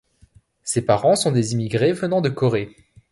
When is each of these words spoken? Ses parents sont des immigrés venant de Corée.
Ses 0.63 0.81
parents 0.81 1.15
sont 1.15 1.31
des 1.31 1.53
immigrés 1.53 1.93
venant 1.93 2.21
de 2.21 2.29
Corée. 2.29 2.75